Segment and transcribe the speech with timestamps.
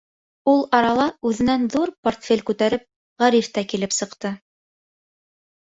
[0.53, 2.89] Ул арала үҙенән ҙур портфель күтәреп
[3.25, 4.35] Ғариф та килеп сыҡты.